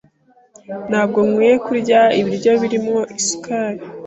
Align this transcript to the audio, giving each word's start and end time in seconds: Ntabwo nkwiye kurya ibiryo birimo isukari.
Ntabwo 0.89 1.19
nkwiye 1.27 1.55
kurya 1.65 1.99
ibiryo 2.19 2.51
birimo 2.61 2.97
isukari. 3.19 3.81